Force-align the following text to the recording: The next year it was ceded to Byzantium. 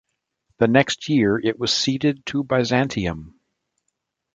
The 0.57 0.67
next 0.67 1.09
year 1.09 1.37
it 1.37 1.59
was 1.59 1.71
ceded 1.71 2.25
to 2.25 2.43
Byzantium. 2.43 3.39